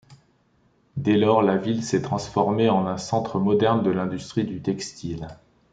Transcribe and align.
Dès 0.97 1.15
lors, 1.15 1.43
la 1.43 1.57
ville 1.57 1.83
c'est 1.83 2.01
transformée 2.01 2.71
en 2.71 2.87
un 2.87 2.97
centre 2.97 3.37
moderne 3.39 3.83
de 3.83 3.91
l'industrie 3.91 4.45
du 4.45 4.59
textile. 4.59 5.27